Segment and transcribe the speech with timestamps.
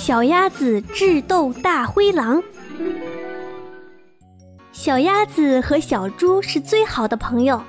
[0.00, 2.42] 小鸭子智斗大灰狼。
[4.72, 7.62] 小鸭子和小猪是最好的朋友。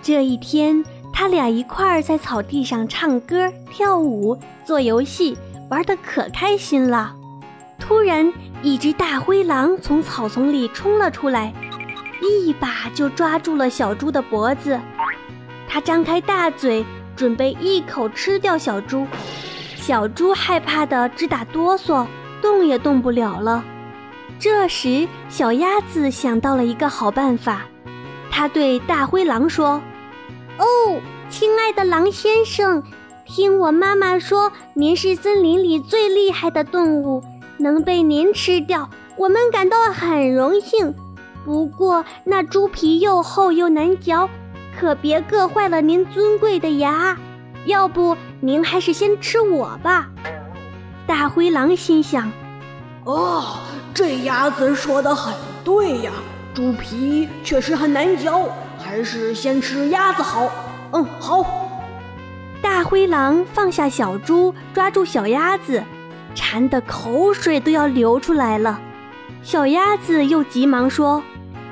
[0.00, 5.36] 这一天，他俩一块儿在草地上唱歌、跳舞、做游戏，
[5.68, 7.12] 玩得可开心了。
[7.80, 8.32] 突然，
[8.62, 11.52] 一只大灰狼从草丛里冲了出来，
[12.22, 14.78] 一把就抓住了小猪的脖子。
[15.68, 19.04] 他张开大嘴，准备一口吃掉小猪。
[19.88, 22.06] 小猪害怕的直打哆嗦，
[22.42, 23.64] 动也动不了了。
[24.38, 27.62] 这时，小鸭子想到了一个好办法，
[28.30, 29.80] 它对大灰狼说
[30.60, 32.82] ：“哦，亲爱的狼先生，
[33.24, 37.24] 听我妈妈说，您是森林里最厉害的动物，
[37.56, 40.94] 能被您吃掉，我们感到很荣幸。
[41.46, 44.28] 不过，那猪皮又厚又难嚼，
[44.78, 47.16] 可别硌坏了您尊贵的牙。”
[47.66, 50.08] 要不您还是先吃我吧。
[51.06, 52.30] 大灰狼心想
[53.04, 53.58] ：“哦，
[53.92, 56.12] 这鸭子说的很对呀，
[56.54, 60.50] 猪皮确实很难嚼，还是先吃鸭子好。”
[60.92, 61.44] 嗯，好。
[62.62, 65.82] 大灰狼放下小猪，抓住小鸭子，
[66.34, 68.80] 馋得口水都要流出来了。
[69.42, 71.22] 小鸭子又急忙说：“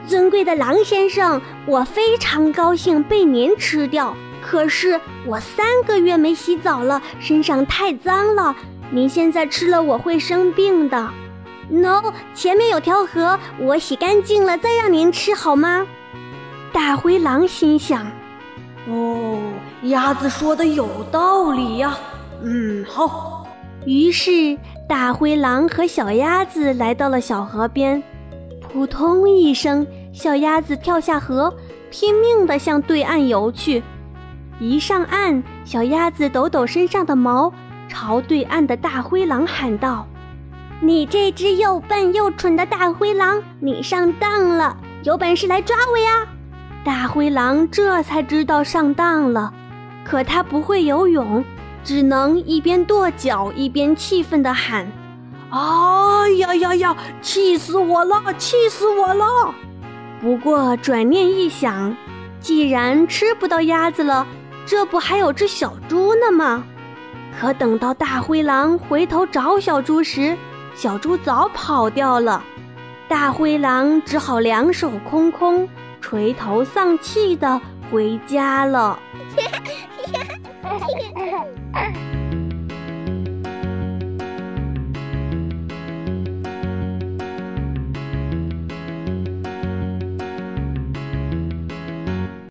[0.06, 8.54] 尊贵的狼先生，我非常高兴被您吃掉。”可是我三个月没洗澡了，身上太脏了。
[8.90, 11.10] 您现在吃了我会生病的。
[11.68, 15.84] No，前面有条河，我洗干净了再让您吃好吗？
[16.72, 18.06] 大灰狼心想：
[18.88, 19.36] 哦，
[19.82, 21.98] 鸭子说的有道理呀。
[22.44, 23.48] 嗯，好。
[23.84, 24.56] 于是
[24.88, 28.00] 大灰狼和小鸭子来到了小河边，
[28.60, 31.52] 扑通一声，小鸭子跳下河，
[31.90, 33.82] 拼命地向对岸游去。
[34.58, 37.52] 一上岸，小鸭子抖抖身上的毛，
[37.88, 40.06] 朝对岸的大灰狼喊道
[40.80, 44.74] ：“你这只又笨又蠢的大灰狼，你上当了！
[45.02, 46.26] 有本事来抓我呀！”
[46.82, 49.52] 大灰狼这才知道上当了，
[50.04, 51.44] 可它不会游泳，
[51.84, 54.90] 只能一边跺脚一边气愤地喊
[55.50, 56.96] ：“哎呀呀呀！
[57.20, 58.32] 气死我了！
[58.38, 59.54] 气死我了！”
[60.22, 61.94] 不过转念一想，
[62.40, 64.26] 既然吃不到鸭子了，
[64.66, 66.62] 这不还有只小猪呢吗？
[67.38, 70.36] 可等到大灰狼回头找小猪时，
[70.74, 72.42] 小猪早跑掉了。
[73.08, 75.68] 大灰狼只好两手空空，
[76.00, 77.60] 垂头丧气地
[77.90, 78.98] 回家了。